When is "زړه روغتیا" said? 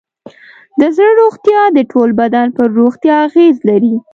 0.95-1.61